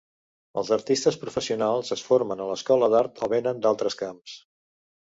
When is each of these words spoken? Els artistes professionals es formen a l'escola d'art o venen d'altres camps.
Els 0.61 0.71
artistes 0.77 1.19
professionals 1.25 1.95
es 1.97 2.03
formen 2.09 2.43
a 2.45 2.49
l'escola 2.53 2.91
d'art 2.95 3.25
o 3.29 3.31
venen 3.37 3.63
d'altres 3.69 4.01
camps. 4.03 4.43